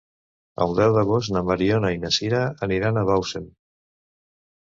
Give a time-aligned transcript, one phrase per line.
[0.63, 3.45] El deu d'agost na Mariona i na Sira aniran a Bausen.